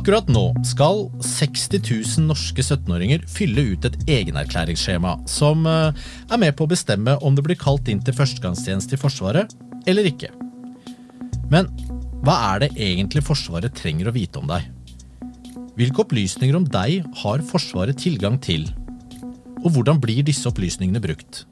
[0.00, 6.54] Akkurat nå skal 60 000 norske 17-åringer fylle ut et egenerklæringsskjema som eh, er med
[6.56, 9.52] på å bestemme om det blir kalt inn til førstegangstjeneste i Forsvaret
[9.90, 10.30] eller ikke.
[11.52, 11.68] Men
[12.24, 14.64] hva er det egentlig Forsvaret trenger å vite om deg?
[15.76, 18.70] Hvilke opplysninger om deg har Forsvaret tilgang til?
[19.60, 21.44] Og hvordan blir disse opplysningene brukt?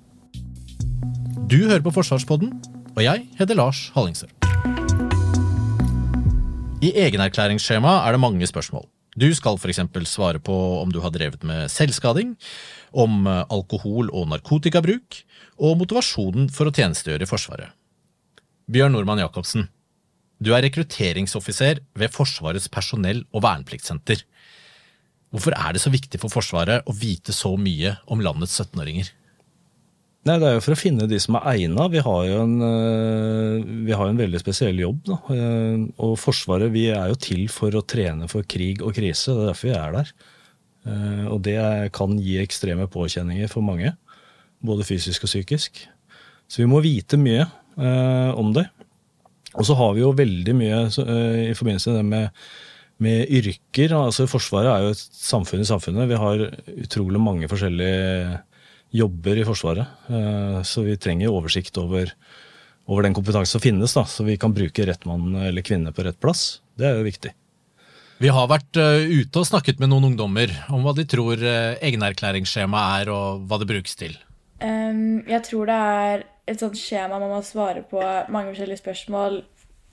[1.52, 2.56] Du hører på Forsvarspodden,
[2.96, 4.38] og jeg heter Lars Hallingsør.
[6.78, 8.84] I egenerklæringsskjema er det mange spørsmål.
[9.18, 9.80] Du skal f.eks.
[10.06, 12.37] svare på om du har drevet med selvskading,
[12.95, 15.18] om eh, alkohol- og narkotikabruk,
[15.59, 17.74] og motivasjonen for å tjenestegjøre i Forsvaret.
[18.71, 19.66] Bjørn Normann Jacobsen,
[20.38, 24.23] du er rekrutteringsoffiser ved Forsvarets personell- og vernepliktssenter.
[25.34, 29.10] Hvorfor er det så viktig for Forsvaret å vite så mye om landets 17-åringer?
[30.27, 31.87] Nei, Det er jo for å finne de som er egna.
[31.93, 35.05] Vi har jo en, øh, vi har en veldig spesiell jobb.
[35.07, 35.19] Da.
[35.35, 39.30] Eh, og Forsvaret vi er jo til for å trene for krig og krise.
[39.30, 40.11] Det er derfor vi er der.
[40.89, 43.95] Eh, og det kan gi ekstreme påkjenninger for mange.
[44.65, 45.87] Både fysisk og psykisk.
[46.49, 47.46] Så vi må vite mye
[47.79, 48.66] om det.
[49.55, 50.79] Og så har vi jo veldig mye
[51.46, 52.30] i forbindelse med det med,
[52.99, 53.95] med yrker.
[53.95, 56.09] altså Forsvaret er jo et samfunn i samfunnet.
[56.11, 56.43] Vi har
[56.74, 58.41] utrolig mange forskjellige
[58.90, 59.86] jobber i Forsvaret.
[60.08, 62.12] Eh, så vi trenger oversikt over,
[62.86, 66.06] over den kompetansen som finnes, da, så vi kan bruke rett mann eller kvinne på
[66.06, 66.60] rett plass.
[66.78, 67.34] Det er jo viktig.
[68.19, 71.84] Vi har vært eh, ute og snakket med noen ungdommer om hva de tror egenerklæringsskjemaet
[71.86, 74.16] egenerklæringsskjema er, og hva det brukes til.
[74.59, 79.43] Um, jeg tror det er et sånt skjema man må svare på mange forskjellige spørsmål.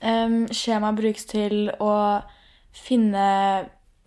[0.02, 1.92] Um, skjemaet brukes til å
[2.74, 3.28] finne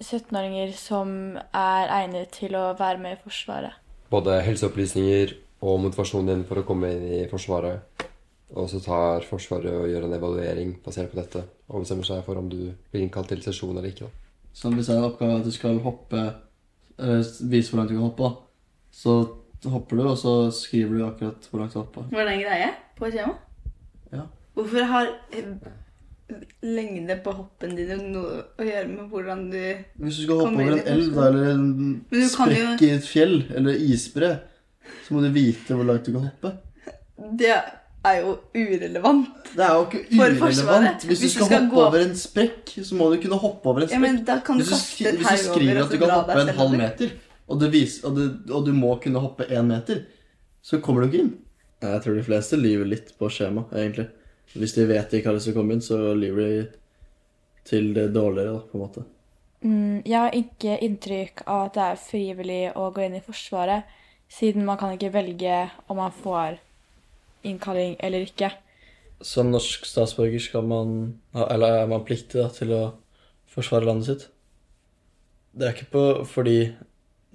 [0.04, 3.80] 17-åringer som er egnet til å være med i Forsvaret
[4.10, 8.06] både helseopplysninger og motivasjonen din for å komme inn i Forsvaret.
[8.58, 12.40] Og så tar Forsvaret og gjør en evaluering basert på dette og bestemmer seg for
[12.40, 14.08] om du blir innkalt til sesjon eller ikke.
[14.08, 14.30] Da.
[14.54, 16.24] Så Hvis jeg har oppgave at du skal hoppe,
[16.98, 17.22] eller
[17.52, 18.32] vise hvor langt du kan hoppe,
[18.92, 19.20] så
[19.70, 22.10] hopper du, og så skriver du akkurat hvor langt du hopper.
[22.12, 23.36] Var det en greie på et skjema?
[24.12, 24.26] Ja.
[24.58, 25.12] Hvorfor har
[26.62, 29.60] lengde på hoppen din noe å gjøre med hvordan du
[30.04, 34.32] Hvis du skal hoppe over en elv eller en sprekk i et fjell eller isbre,
[35.06, 36.54] så må du vite hvor langt du kan hoppe.
[37.40, 39.32] Det er jo urelevant.
[39.56, 41.08] Det er jo ikke urelevant.
[41.08, 41.82] Hvis, hvis, du skal, hoppe gå...
[41.88, 43.98] over en sprekk, så må du kunne hoppe over en sprekk.
[43.98, 46.54] Ja, men da kan du hvis, du, hvis du skriver at du kan hoppe en
[46.62, 47.18] halv meter,
[47.50, 50.06] og du, viser, og, du, og du må kunne hoppe én meter,
[50.62, 51.36] så kommer du ikke inn.
[51.82, 54.10] Jeg tror de fleste lyver litt på skjema, egentlig.
[54.58, 56.62] Hvis de vet ikke hva det skal komme inn, så lever de
[57.70, 59.06] til det dårligere, da, på en måte.
[59.60, 63.86] Mm, jeg har ikke inntrykk av at det er frivillig å gå inn i Forsvaret,
[64.32, 66.60] siden man kan ikke velge om man får
[67.48, 68.52] innkalling eller ikke.
[69.26, 70.94] Som norsk statsborger skal man,
[71.36, 72.84] eller er man pliktig da, til å
[73.52, 74.30] forsvare landet sitt.
[75.52, 76.60] Det er ikke på, fordi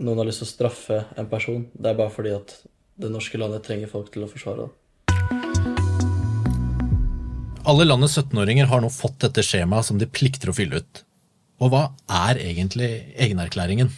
[0.00, 2.56] noen har lyst til å straffe en person, det er bare fordi at
[3.00, 4.72] det norske landet trenger folk til å forsvare det.
[7.64, 11.04] Alle landets 17-åringer har nå fått dette skjemaet som de plikter å fylle ut.
[11.64, 11.84] Og hva
[12.28, 13.88] er egentlig egenerklæringen?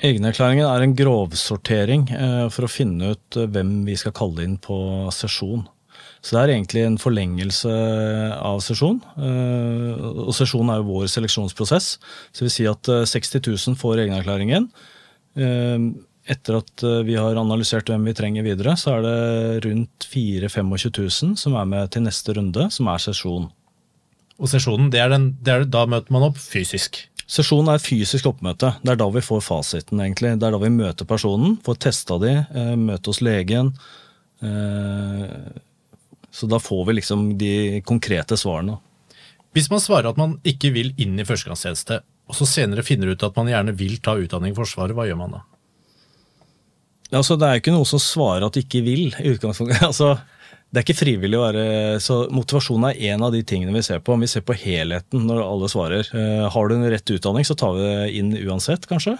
[0.00, 4.56] Egenerklæringen er en grovsortering eh, for å finne ut eh, hvem vi skal kalle inn
[4.62, 4.78] på
[5.12, 5.66] sesjon.
[6.24, 7.72] Så det er egentlig en forlengelse
[8.38, 9.02] av sesjon.
[9.20, 11.90] Eh, og sesjon er jo vår seleksjonsprosess.
[12.32, 14.70] Så det vil si at 60 000 får egenerklæringen
[16.28, 20.50] etter at eh, vi har analysert hvem vi trenger videre, så er det rundt 4
[20.52, 23.48] 25 000 som er med til neste runde, som er sesjon.
[24.40, 27.02] Og sesjonen, det er, den, det er da møter man opp fysisk?
[27.30, 28.72] Sesjonen er fysisk oppmøte.
[28.82, 30.00] Det er da vi får fasiten.
[30.02, 30.32] egentlig.
[30.40, 33.74] Det er da vi møter personen, får testa de, eh, møter hos legen.
[34.42, 35.60] Eh,
[36.30, 37.52] så da får vi liksom de
[37.86, 38.78] konkrete svarene.
[39.54, 42.00] Hvis man svarer at man ikke vil inn i førstegangstjeneste,
[42.30, 45.18] og så senere finner ut at man gjerne vil ta utdanning i Forsvaret, hva gjør
[45.18, 45.40] man da?
[47.16, 49.10] Altså, det er jo ikke noe som svarer at de ikke vil.
[49.18, 49.82] i utgangspunktet.
[49.90, 50.14] Altså,
[50.70, 51.62] det er ikke frivillig å være
[51.98, 54.14] Så motivasjon er en av de tingene vi ser på.
[54.20, 56.06] Vi ser på helheten når alle svarer.
[56.14, 59.16] Uh, har du en rett utdanning, så tar vi det inn uansett, kanskje.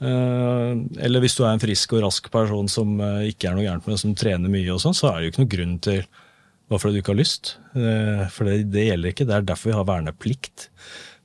[0.00, 3.66] Uh, eller hvis du er en frisk og rask person som uh, ikke er noe
[3.66, 6.02] gærent med, som trener mye, og sånn, så er det jo ikke noe grunn til
[6.70, 7.48] bare fordi du ikke har lyst.
[8.30, 9.24] for det, det, gjelder ikke.
[9.26, 10.68] Det er derfor vi har verneplikt.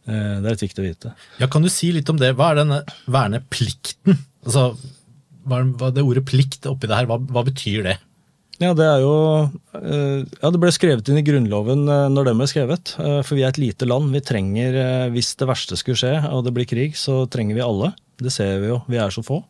[0.05, 1.13] Eh, det er litt viktig å vite.
[1.41, 2.35] Ja, Kan du si litt om det?
[2.37, 4.19] Hva er denne verneplikten?
[4.45, 4.75] Altså,
[5.45, 7.95] hva det ordet plikt oppi det her, hva, hva betyr det?
[8.61, 9.15] Ja, det er jo
[9.75, 12.93] Ja, det ble skrevet inn i Grunnloven når den ble skrevet.
[12.95, 14.13] For vi er et lite land.
[14.15, 14.77] Vi trenger,
[15.11, 17.91] hvis det verste skulle skje og det blir krig, så trenger vi alle.
[18.15, 18.77] Det ser vi jo.
[18.87, 19.41] Vi er så få.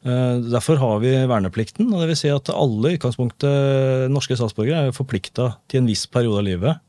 [0.00, 1.90] Derfor har vi verneplikten.
[1.90, 6.06] og det vil si at Alle i utgangspunktet norske statsborgere er forplikta til en viss
[6.06, 6.86] periode av livet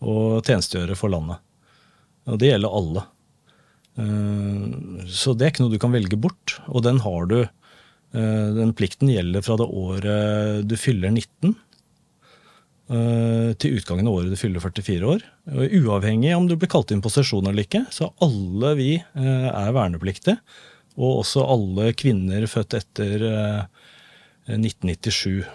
[0.00, 1.40] å tjenestegjøre for landet.
[2.28, 3.06] Og det gjelder alle.
[4.00, 6.58] Eh, så det er ikke noe du kan velge bort.
[6.68, 7.40] Og den har du.
[8.10, 11.52] Eh, den plikten gjelder fra det året du fyller 19
[12.90, 15.22] eh, til utgangen av året du fyller 44 år.
[15.50, 20.40] Uavhengig om du blir kalt inn på sesjon eller ikke, så alle vi er vernepliktige.
[21.00, 23.22] Og også alle kvinner født etter
[24.50, 25.46] 1997.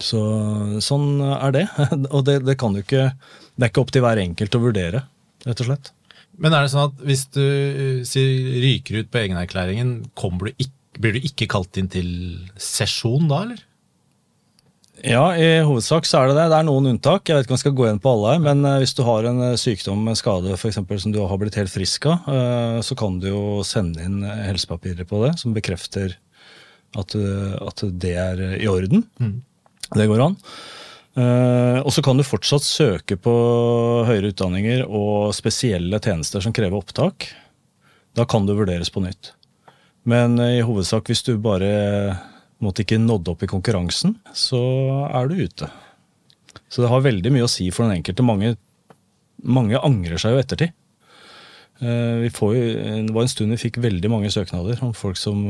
[0.00, 0.20] Så
[0.80, 1.66] sånn er det.
[2.16, 5.02] Og det, det kan jo ikke Det er ikke opp til hver enkelt å vurdere
[5.44, 5.92] rett og slett.
[6.40, 9.98] Men er det sånn at hvis du ryker ut på egenerklæringen,
[11.00, 12.08] blir du ikke kalt inn til
[12.60, 13.62] sesjon da, eller?
[15.02, 16.50] Ja, i hovedsak så er det det.
[16.52, 17.24] Det er noen unntak.
[17.26, 18.34] Jeg vet ikke om jeg skal gå igjen på alle.
[18.44, 21.40] Men eh, hvis du har en eh, sykdom, en skade for eksempel, som du har
[21.40, 25.56] blitt helt frisk av, eh, så kan du jo sende inn helsepapirer på det som
[25.56, 26.14] bekrefter
[27.00, 29.06] at, at det er i orden.
[29.16, 29.38] Mm.
[29.96, 30.34] Det går an.
[31.82, 33.32] Og så kan du fortsatt søke på
[34.08, 37.30] høyere utdanninger og spesielle tjenester som krever opptak.
[38.16, 39.32] Da kan du vurderes på nytt.
[40.08, 41.72] Men uh, i hovedsak, hvis du bare
[42.62, 44.60] måtte ikke nådde opp i konkurransen, så
[45.10, 45.68] er du ute.
[46.70, 48.24] Så det har veldig mye å si for den enkelte.
[48.24, 48.54] Mange,
[49.42, 50.74] mange angrer seg jo ettertid.
[51.82, 52.52] Vi får,
[53.08, 55.40] det var en stund vi fikk veldig mange søknader om folk som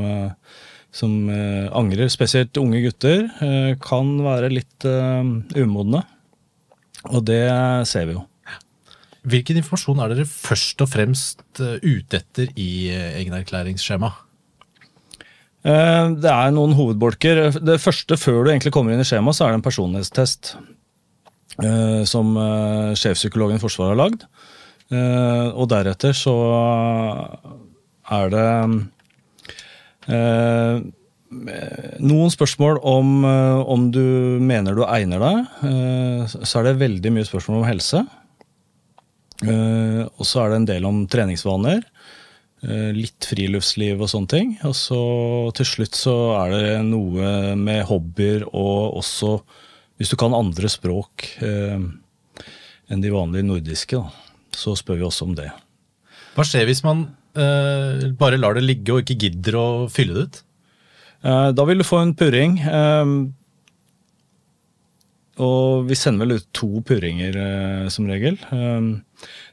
[0.93, 2.11] som eh, angrer.
[2.13, 6.05] Spesielt unge gutter eh, kan være litt eh, umodne.
[7.11, 7.43] Og det
[7.91, 8.27] ser vi jo.
[9.27, 14.11] Hvilken informasjon er dere først og fremst ute etter i egenerklæringsskjema?
[15.63, 17.61] Det er noen hovedbolker.
[17.63, 20.55] Det første Før du egentlig kommer inn i skjemaet, så er det en personlighetstest
[22.09, 22.33] som
[22.99, 24.25] sjefpsykologen i Forsvaret har lagd.
[25.55, 26.35] Og deretter så
[28.11, 28.47] er det
[31.33, 35.39] Eh, noen spørsmål om, eh, om, du mener du egner deg.
[35.69, 38.07] Eh, så er det veldig mye spørsmål om helse.
[39.43, 41.83] Og så er det en del om treningsvaner.
[42.63, 44.51] Litt friluftsliv og sånne ting.
[44.69, 44.99] Og så
[45.59, 49.33] til slutt så er det noe med hobbyer og også
[49.99, 54.01] Hvis du kan andre språk enn de vanlige nordiske,
[54.55, 55.51] så spør vi også om det.
[56.37, 57.05] Hva skjer hvis man
[57.37, 60.43] eh, bare lar det ligge og ikke gidder å fylle det ut?
[61.23, 62.59] Eh, da vil du få en purring.
[62.67, 63.15] Um,
[65.43, 68.37] og vi sender vel ut to purringer uh, som regel.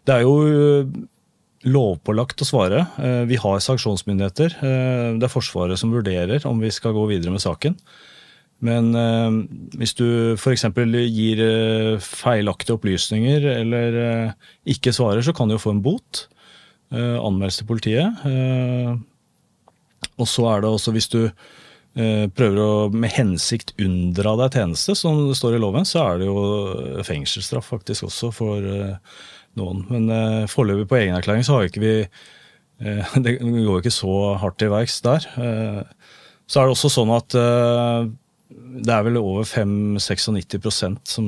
[0.03, 0.33] Det er jo
[1.67, 2.85] lovpålagt å svare.
[3.27, 4.56] Vi har sanksjonsmyndigheter.
[5.19, 7.75] Det er Forsvaret som vurderer om vi skal gå videre med saken.
[8.63, 8.91] Men
[9.79, 10.65] hvis du f.eks.
[11.11, 11.44] gir
[12.03, 14.00] feilaktige opplysninger eller
[14.67, 16.25] ikke svarer, så kan du jo få en bot.
[16.91, 18.07] Anmeldelse til politiet.
[20.19, 21.21] Og så er det også hvis du
[22.00, 26.27] prøver å med hensikt unndra deg tjeneste, som det står i loven, så er det
[26.29, 28.67] jo fengselsstraff faktisk også for
[29.60, 29.84] noen.
[29.90, 31.94] Men eh, foreløpig på egenerklæring så har ikke vi
[33.25, 35.25] Det går ikke så hardt til verks der.
[36.48, 41.27] så er det også sånn at det er vel over 5-96 som,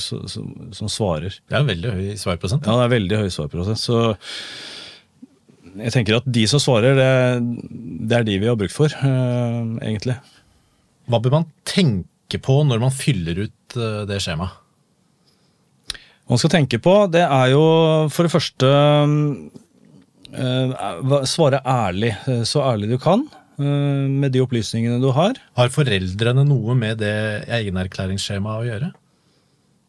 [0.00, 1.36] som, som svarer.
[1.36, 2.64] Det er en veldig høy svarprosent.
[2.64, 3.82] Ja, det er veldig høy svarprosent.
[3.82, 4.00] Så
[5.78, 7.10] jeg tenker at de som svarer, det,
[8.08, 10.16] det er de vi har brukt for, uh, egentlig.
[11.10, 13.78] Hva bør man tenke på når man fyller ut
[14.08, 14.56] det skjemaet?
[16.30, 17.64] Man skal tenke på, det er jo
[18.14, 18.68] for det første
[20.30, 22.14] uh, Svare ærlig,
[22.46, 23.26] så ærlig du kan.
[23.60, 25.36] Med de opplysningene du har.
[25.58, 27.12] Har foreldrene noe med det
[27.58, 28.88] egenerklæringsskjemaet å gjøre?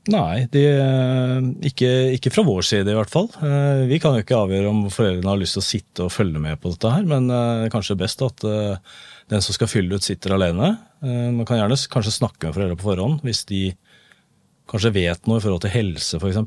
[0.09, 0.61] Nei, de,
[1.69, 3.27] ikke, ikke, fra vår side i hvert fall.
[3.45, 6.41] Eh, vi kan jo ikke avgjøre om foreldrene har lyst til å sitte og følge
[6.41, 8.95] med på dette her, men eh, kanskje best at eh,
[9.29, 10.73] den som skal fylle ut, sitter alene.
[11.01, 13.61] Man kan gjerne kanskje snakke med foreldre på forhånd hvis de
[14.71, 16.39] kanskje vet noe i forhold til helse, f.eks.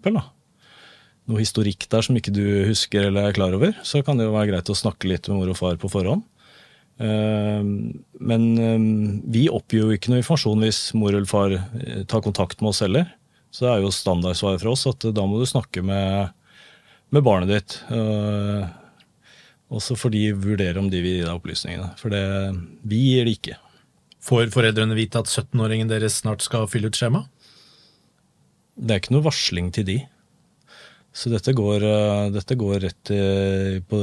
[1.24, 3.72] Noe historikk der som ikke du husker eller er klar over.
[3.86, 6.24] Så kan det jo være greit å snakke litt med mor og far på forhånd.
[8.30, 8.42] Men
[9.34, 11.56] vi oppgir jo ikke noe informasjon hvis mor eller far
[12.10, 13.08] tar kontakt med oss heller
[13.54, 16.32] så det er jo standardsvaret fra oss at da må du snakke med,
[17.14, 17.76] med barnet ditt.
[17.86, 18.72] Også
[19.74, 21.92] og så får de vurdere om de vil gi deg opplysningene.
[22.00, 22.24] For det,
[22.86, 23.56] vi gir det ikke.
[24.24, 27.24] Får foreldrene vite at 17-åringen deres snart skal fylle ut skjema?
[28.74, 29.98] Det er ikke noe varsling til de.
[31.14, 33.98] Så dette går, eh, dette går rett i, på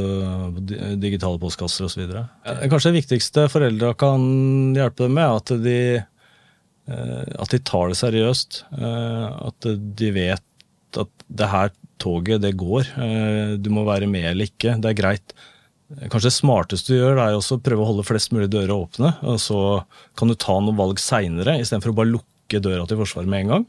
[1.02, 2.06] digitale postkasser osv.
[2.72, 4.24] Kanskje det viktigste foreldra kan
[4.78, 5.82] hjelpe dem med, er at de,
[6.88, 8.62] eh, at de tar det seriøst.
[8.80, 9.68] Eh, at
[10.00, 12.88] de vet at det her toget, det går.
[13.62, 14.80] Du må være med eller ikke.
[14.82, 15.36] Det er greit.
[16.08, 19.14] Kanskje det smarteste du gjør, er å prøve å holde flest mulig dører åpne.
[19.22, 19.60] og Så
[20.16, 23.54] kan du ta noen valg seinere, istedenfor å bare lukke døra til Forsvaret med en
[23.54, 23.66] gang.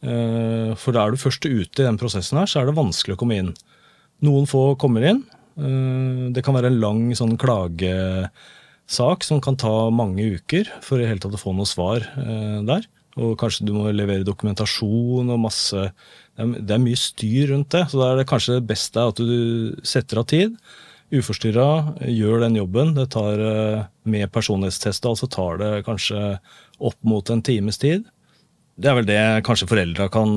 [0.00, 3.16] Eh, for da er du først ute i den prosessen her, så er det vanskelig
[3.16, 3.50] å komme inn.
[4.24, 5.22] Noen få kommer inn.
[5.60, 11.08] Eh, det kan være en lang sånn klagesak som kan ta mange uker for i
[11.08, 12.88] hele tatt å få noe svar eh, der.
[13.20, 15.88] Og kanskje du må levere dokumentasjon og masse
[16.38, 17.82] Det er mye styr rundt det.
[17.90, 20.54] Så da er det kanskje det beste at du setter av tid.
[21.10, 22.94] Uforstyrra, gjør den jobben.
[22.96, 23.42] Det tar
[24.08, 26.38] med personlighetstest, altså tar det kanskje
[26.78, 28.06] opp mot en times tid.
[28.76, 30.30] Det er vel det kanskje foreldra kan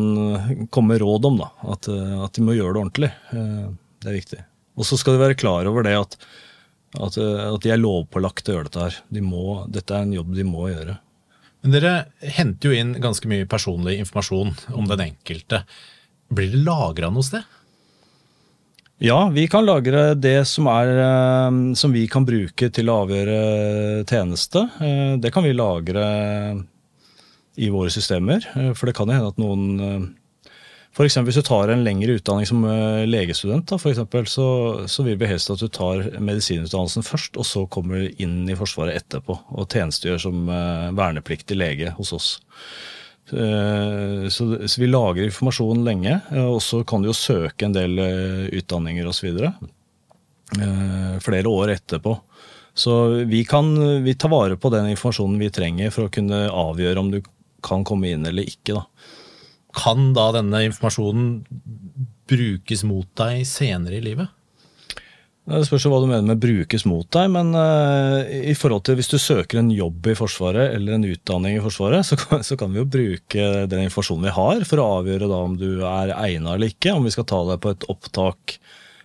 [0.73, 1.37] komme med råd om.
[1.43, 3.11] da, at, at, de må gjøre det ordentlig.
[3.35, 3.69] Eh,
[4.03, 4.41] det er viktig.
[4.79, 6.17] Og så skal de være klar over det at,
[6.97, 8.99] at, at de er lovpålagt å gjøre dette her.
[9.13, 10.97] De må, dette er en jobb de må gjøre.
[11.63, 11.93] Men Dere
[12.35, 15.61] henter jo inn ganske mye personlig informasjon om den enkelte.
[16.33, 17.45] Blir det lagra noe sted?
[19.03, 23.39] Ja, vi kan lagre det som, er, eh, som vi kan bruke til å avgjøre
[24.09, 24.67] tjeneste.
[24.83, 26.03] Eh, det kan vi lagre
[27.55, 28.45] i våre systemer.
[28.55, 30.13] Eh, for det kan jo hende at noen
[30.93, 31.17] for F.eks.
[31.25, 34.47] hvis du tar en lengre utdanning som eh, legestudent, da, for eksempel, så,
[34.85, 38.57] så vil vi helst at du tar medisinutdannelsen først, og så kommer du inn i
[38.57, 40.43] Forsvaret etterpå og tjenestegjør som
[40.93, 42.27] vernepliktig lege hos oss.
[43.23, 47.97] Så, så vi lagrer informasjon lenge, og så kan du jo søke en del
[48.59, 49.39] utdanninger osv.
[51.23, 52.17] Flere år etterpå.
[52.73, 57.01] Så vi kan vi tar vare på den informasjonen vi trenger for å kunne avgjøre
[57.01, 57.21] om du
[57.65, 58.77] kan komme inn eller ikke.
[58.77, 58.85] Da.
[59.73, 61.43] Kan da denne informasjonen
[62.29, 64.31] brukes mot deg senere i livet?
[65.43, 69.11] Det spørs hva du mener med 'brukes mot deg', men uh, i forhold til hvis
[69.11, 72.71] du søker en jobb i Forsvaret eller en utdanning i Forsvaret, så kan, så kan
[72.71, 76.55] vi jo bruke den informasjonen vi har for å avgjøre da om du er egna
[76.55, 76.95] eller ikke.
[76.95, 78.55] Om vi skal ta deg på et opptak,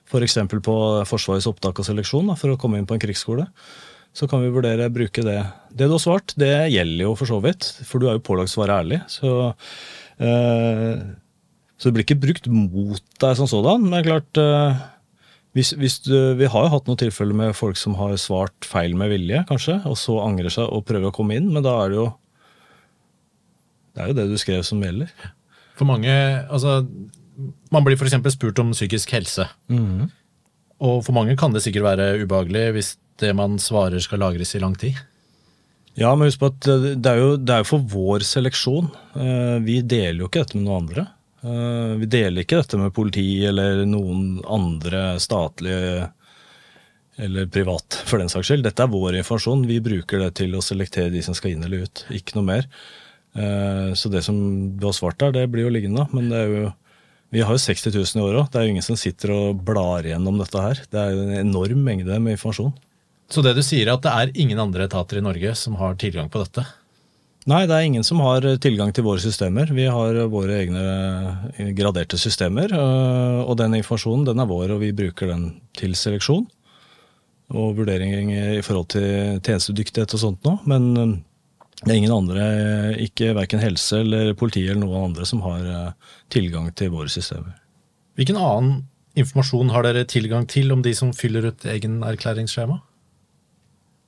[0.06, 0.38] f.eks.
[0.38, 0.78] For på
[1.10, 3.50] Forsvarets opptak og seleksjon da, for å komme inn på en krigsskole
[4.18, 5.38] så kan vi vurdere å bruke det.
[5.70, 8.50] Det du har svart, det gjelder jo for så vidt, for du er jo pålagt
[8.50, 8.98] å svare ærlig.
[9.12, 9.30] Så,
[10.18, 11.02] eh,
[11.78, 13.86] så det blir ikke brukt mot deg som sådan.
[13.86, 14.80] Men klart, eh,
[15.54, 18.98] hvis, hvis du, vi har jo hatt noen tilfeller med folk som har svart feil
[18.98, 21.94] med vilje, kanskje, og så angrer seg og prøver å komme inn, men da er
[21.94, 22.08] det jo
[23.94, 25.10] det er jo det du skrev som gjelder.
[25.78, 26.10] For mange,
[26.46, 26.84] altså
[27.70, 28.14] Man blir f.eks.
[28.34, 29.44] spurt om psykisk helse.
[29.70, 30.08] Mm.
[30.84, 34.62] Og for mange kan det sikkert være ubehagelig hvis det man svarer skal lagres i
[34.62, 34.98] lang tid?
[35.98, 38.90] Ja, men husk på at eh, det er jo, det er for vår seleksjon.
[39.18, 41.06] Eh, vi deler jo ikke dette med noen andre.
[41.42, 46.06] Eh, vi deler ikke dette med politi eller noen andre statlige
[47.18, 48.62] eller privat, for den saks skyld.
[48.62, 49.66] Dette er vår informasjon.
[49.66, 52.04] Vi bruker det til å selektere de som skal inn eller ut.
[52.14, 52.68] Ikke noe mer.
[53.98, 54.36] Så det som
[54.78, 56.04] du har svart der, det blir jo liggende.
[56.14, 56.68] Men det er jo
[57.34, 58.50] vi har jo 60 000 i året òg.
[58.50, 60.82] Det er jo ingen som sitter og blar gjennom dette her.
[60.88, 62.72] Det er jo en enorm mengde med informasjon.
[63.28, 65.98] Så det du sier er at det er ingen andre etater i Norge som har
[66.00, 66.64] tilgang på dette?
[67.48, 69.68] Nei, det er ingen som har tilgang til våre systemer.
[69.72, 72.72] Vi har våre egne graderte systemer.
[72.72, 76.48] Øh, og den informasjonen den er vår, og vi bruker den til seleksjon.
[77.48, 80.60] Og vurdering i forhold til tjenestedyktighet og sånt noe.
[80.68, 81.14] Men øh,
[81.84, 82.44] det er ingen andre,
[82.98, 87.54] ikke verken helse eller politi eller noen andre, som har øh, tilgang til våre systemer.
[88.18, 88.80] Hvilken annen
[89.18, 92.80] informasjon har dere tilgang til om de som fyller ut egen erklæringsskjema?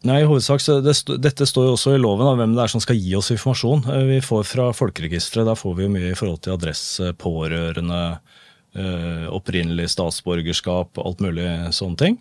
[0.08, 2.72] Nei, i hovedsak, så det, Dette står jo også i loven av hvem det er
[2.72, 3.84] som skal gi oss informasjon.
[3.92, 5.44] Eh, vi får fra Folkeregisteret.
[5.46, 8.00] Der får vi jo mye i forhold til adresse, pårørende,
[8.74, 11.46] eh, opprinnelig statsborgerskap, alt mulig
[11.76, 12.16] sånne ting.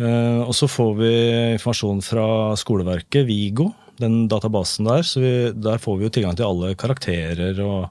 [0.00, 1.12] Eh, og så får vi
[1.58, 3.68] informasjon fra skoleverket, Vigo,
[4.02, 5.06] den databasen der.
[5.06, 7.90] Så vi, der får vi jo tilgang til alle karakterer og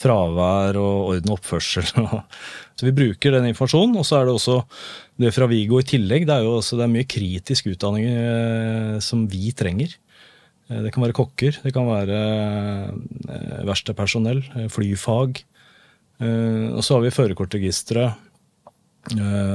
[0.00, 1.86] fravær og orden og oppførsel.
[2.74, 4.00] Så vi bruker den informasjonen.
[4.00, 4.56] Og så er det også
[5.22, 6.26] det fra Vigo i tillegg.
[6.26, 9.94] Det er jo også, det er mye kritisk utdanning eh, som vi trenger.
[10.70, 12.20] Eh, det kan være kokker, det kan være
[13.28, 15.44] eh, verkstedpersonell, eh, flyfag.
[16.24, 18.20] Og så har vi førerkortregisteret.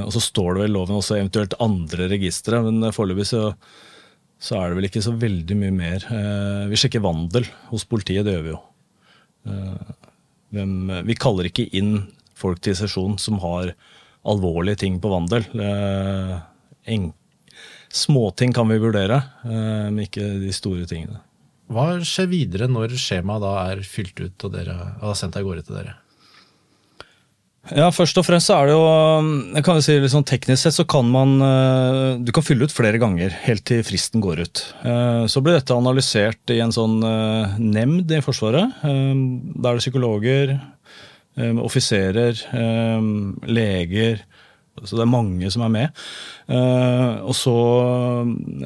[0.03, 3.46] Og så står det vel i loven også eventuelt andre registre, men foreløpig så,
[4.39, 6.05] så, er det vel ikke så veldig mye mer.
[6.72, 8.60] vi sjekker vandel hos politiet, det gjør vi jo.
[11.05, 11.98] Vi kaller ikke inn
[12.39, 13.74] folk til sesjon som har
[14.29, 15.46] alvorlige ting på vandel.
[15.53, 17.00] Eh,
[17.89, 21.22] småting kan vi vurdere, eh, men ikke de store tingene.
[21.69, 25.67] Hva skjer videre når skjemaet da er fylt ut og dere har sendt av gårde
[25.67, 25.98] til dere?
[27.67, 28.85] Ja, først og fremst så er det jo
[29.53, 32.65] jeg kan jo si litt sånn Teknisk sett så kan man eh, Du kan fylle
[32.65, 34.61] ut flere ganger helt til fristen går ut.
[34.87, 38.79] Eh, så blir dette analysert i en sånn eh, nemnd i Forsvaret.
[38.81, 40.55] Da er det psykologer,
[41.39, 42.35] offiserer,
[43.47, 44.17] leger
[44.83, 46.01] Så det er mange som er med.
[47.23, 47.53] Og så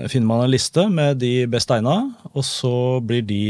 [0.10, 2.00] finner man en liste med de best egna,
[2.32, 2.74] og så
[3.06, 3.44] blir de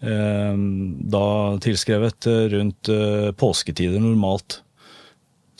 [0.00, 1.24] da
[1.60, 4.62] tilskrevet eh, rundt eh, påsketider normalt.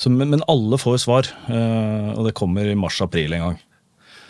[0.00, 3.58] Så, men, men, alle får svar, eh, og det kommer i mars-april en gang.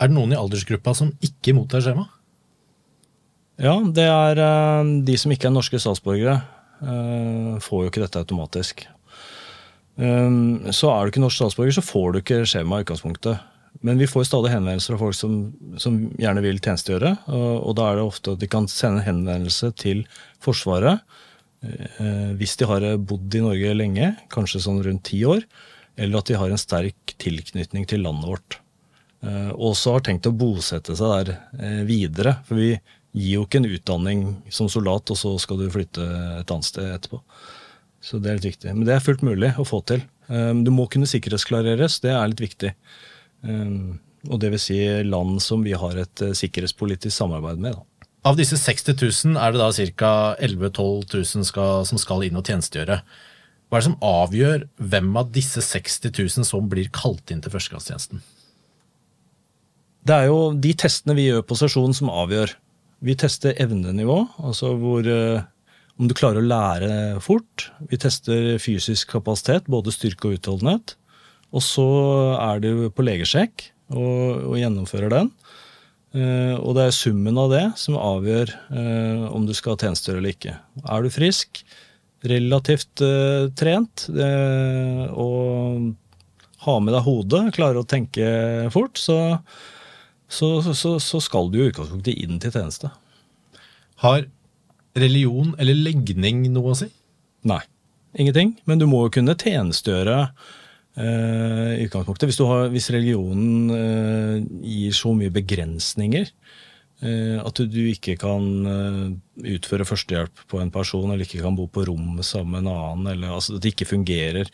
[0.00, 2.08] Er det noen i aldersgruppa som ikke mottar skjema?
[3.60, 4.38] Ja, det er
[5.04, 6.38] de som ikke er norske statsborgere.
[7.60, 8.86] Får jo ikke dette automatisk.
[10.00, 13.42] Ehm, så er du ikke norsk statsborger, så får du ikke skjema i utgangspunktet.
[13.86, 15.34] Men vi får stadig henvendelser fra folk som,
[15.80, 17.14] som gjerne vil tjenestegjøre.
[17.30, 20.02] Og, og, da er det ofte at de kan sende henvendelse til
[20.42, 21.00] Forsvaret
[21.62, 25.44] eh, hvis de har bodd i Norge lenge, kanskje sånn rundt ti år,
[26.00, 28.58] eller at de har en sterk tilknytning til landet vårt.
[29.24, 32.38] Eh, og så har tenkt å bosette seg der eh, videre.
[32.48, 34.22] For vi gir jo ikke en utdanning
[34.52, 36.04] som soldat, og så skal du flytte
[36.40, 37.20] et annet sted etterpå.
[38.00, 38.72] Så det er litt viktig.
[38.72, 40.04] Men det er fullt mulig å få til.
[40.32, 42.74] Eh, du må kunne sikkerhetsklareres, det er litt viktig.
[43.46, 47.78] Ehm, og det vil si land som vi har et eh, sikkerhetspolitisk samarbeid med.
[47.78, 48.08] Da.
[48.30, 50.12] Av disse 60 000 er det da ca.
[50.44, 53.00] 11 000-12 000 skal, som skal inn og tjenestegjøre.
[53.70, 57.54] Hva er det som avgjør hvem av disse 60 000 som blir kalt inn til
[57.54, 58.20] førstegangstjenesten?
[60.04, 62.52] Det er jo de testene vi gjør på sesjonen som avgjør.
[63.04, 65.44] Vi tester evnenivå, altså hvor, eh,
[65.96, 67.70] om du klarer å lære fort.
[67.88, 70.96] Vi tester fysisk kapasitet, både styrke og utholdenhet.
[71.50, 71.86] Og så
[72.38, 75.32] er du på legesjekk og, og gjennomfører den.
[76.10, 80.34] Uh, og det er summen av det som avgjør uh, om du skal tjenestegjøre eller
[80.34, 80.56] ikke.
[80.82, 81.62] Er du frisk,
[82.26, 85.92] relativt uh, trent og
[86.60, 88.26] har med deg hodet, klarer å tenke
[88.74, 89.38] fort, så,
[90.28, 92.90] så, så, så skal du i utgangspunktet inn til tjeneste.
[94.02, 94.26] Har
[94.98, 96.90] religion eller legning noe å si?
[97.48, 97.62] Nei,
[98.18, 98.58] ingenting.
[98.68, 100.26] Men du må jo kunne tjenestegjøre
[100.98, 102.28] i utgangspunktet.
[102.30, 108.48] Hvis, har, hvis religionen uh, gir så mye begrensninger uh, at du, ikke kan
[109.38, 113.12] utføre førstehjelp på en person, eller ikke kan bo på rom sammen med en annen,
[113.14, 114.50] eller altså, at det ikke fungerer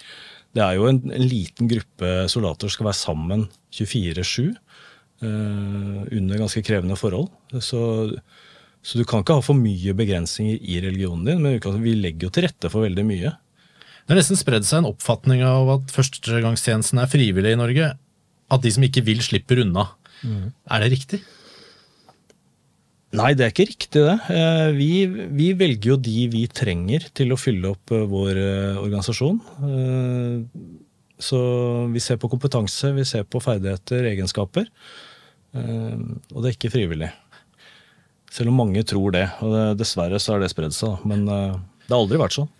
[0.56, 4.54] Det er jo en, en liten gruppe soldater som skal være sammen 24-7
[5.16, 7.30] under ganske krevende forhold.
[7.64, 7.80] Så,
[8.84, 12.32] så, du kan ikke ha for mye begrensninger i religionen din, men vi legger jo
[12.36, 13.32] til rette for veldig mye.
[14.06, 17.88] Det har nesten spredd seg en oppfatning av at førstegangstjenesten er frivillig i Norge.
[18.54, 19.88] At de som ikke vil, slipper unna.
[20.22, 20.52] Mm.
[20.70, 21.18] Er det riktig?
[23.16, 24.14] Nei, det er ikke riktig, det.
[24.34, 28.80] Eh, vi, vi, velger jo de vi trenger til å fylle opp eh, vår eh,
[28.82, 29.38] organisasjon.
[31.16, 31.40] Så
[31.94, 34.66] vi ser på kompetanse, vi ser på ferdigheter, egenskaper.
[35.56, 37.08] Og det er ikke frivillig.
[38.36, 39.24] Selv om mange tror det.
[39.40, 42.50] Og dessverre så har det spredd seg, men det har aldri vært sånn.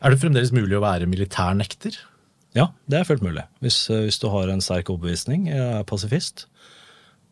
[0.00, 1.98] Er det fremdeles mulig å være militærnekter?
[2.56, 3.44] Ja, det er fullt mulig.
[3.62, 6.46] Hvis, eh, hvis, du har en sterk overbevisning, er pasifist.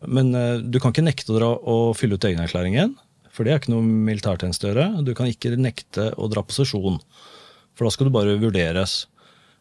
[0.07, 2.93] Men uh, du kan ikke nekte å, dra, å fylle ut egenerklæringen,
[3.35, 4.87] for det er ikke noe militærtjeneste å gjøre.
[5.07, 7.01] Du kan ikke nekte å dra på sesjon,
[7.75, 9.09] for da skal du bare vurderes.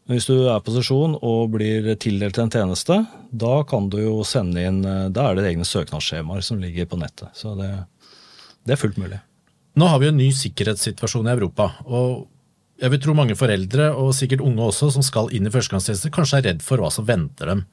[0.05, 2.99] Men hvis du er på sesjon og blir tildelt en tjeneste,
[3.31, 6.99] da kan du jo sende inn eh, Da er det egne søknadsskjemaer som ligger på
[7.01, 7.33] nettet.
[7.35, 7.67] Så det,
[8.63, 9.19] det er fullt mulig.
[9.77, 11.73] Nå har vi en ny sikkerhetssituasjon i Europa.
[11.85, 12.27] og
[12.77, 16.41] jeg vil tro mange foreldre, og sikkert unge også, som skal inn i førstegangstjeneste, kanskje
[16.41, 17.65] er redd for hva som venter dem.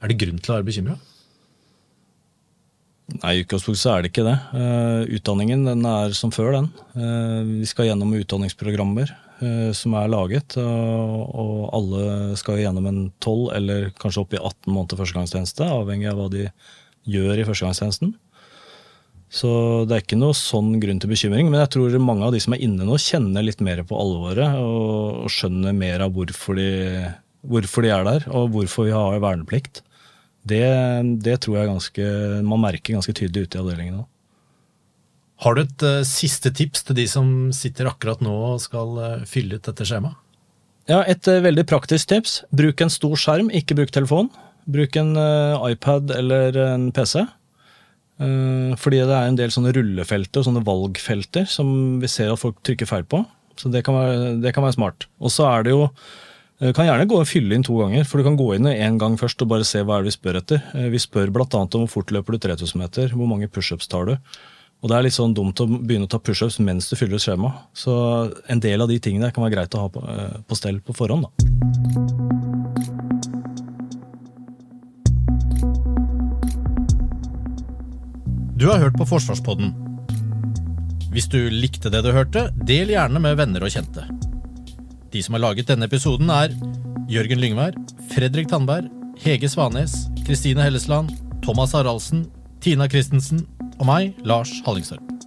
[0.00, 0.96] Er det grunn til å være bekymra?
[3.18, 4.36] Nei, i utgangspunktet er det ikke det.
[4.54, 6.70] Uh, utdanningen den er som før, den.
[6.94, 9.10] Uh, vi skal gjennom utdanningsprogrammer
[9.42, 10.56] uh, som er laget.
[10.60, 16.20] og alle skal gjennom en 12 eller kanskje opp i 18 måneder førstegangstjeneste, avhengig av
[16.20, 16.46] hva de
[17.10, 18.14] gjør i førstegangstjenesten.
[19.30, 19.50] Så
[19.86, 21.52] det er ikke noe sånn grunn til bekymring.
[21.52, 24.58] Men jeg tror mange av de som er inne nå, kjenner litt mer på alvoret
[24.58, 26.70] og, og skjønner mer av hvorfor de,
[27.46, 29.84] hvorfor de, er der, og hvorfor vi har verneplikt.
[30.50, 30.64] Det,
[31.22, 32.08] det tror jeg ganske,
[32.48, 34.08] man merker ganske tydelig ute i avdelingen nå.
[35.40, 39.22] Har du et uh, siste tips til de som sitter akkurat nå og skal uh,
[39.28, 40.18] fylle ut dette skjemaet?
[40.90, 42.40] Ja, Et uh, veldig praktisk tips.
[42.52, 44.28] Bruk en stor skjerm, ikke bruk telefon.
[44.70, 45.14] Bruk en
[45.70, 47.22] iPad eller en PC.
[48.20, 52.42] Eh, fordi det er en del sånne rullefelter og sånne valgfelter som vi ser at
[52.42, 53.22] folk trykker feil på.
[53.60, 55.08] Så det kan være, det kan være smart.
[55.20, 55.86] Og så er det jo
[56.60, 58.68] du eh, kan gjerne gå og fylle inn to ganger, for du kan gå inn
[58.68, 60.64] én gang først og bare se hva er det vi spør etter.
[60.76, 61.48] Eh, vi spør bl.a.
[61.48, 64.16] om hvor fort løper du 3000 meter, hvor mange pushups tar du,
[64.80, 67.24] Og det er litt sånn dumt å begynne å ta pushups mens du fyller ut
[67.24, 67.52] skjema.
[67.76, 67.92] Så
[68.48, 70.04] en del av de tingene kan være greit å ha på,
[70.48, 71.28] på stell på forhånd.
[71.28, 72.09] da.
[78.60, 79.70] Du har hørt på Forsvarspodden.
[81.14, 84.04] Hvis du likte det du hørte, del gjerne med venner og kjente.
[85.14, 86.52] De som har laget denne episoden, er
[87.08, 87.78] Jørgen Lyngvær,
[88.12, 88.90] Fredrik Tandberg,
[89.24, 89.94] Hege Svanes,
[90.26, 91.08] Kristine Hellesland,
[91.40, 92.26] Thomas Haraldsen,
[92.60, 93.46] Tina Christensen
[93.78, 95.19] og meg, Lars Hallingstorp.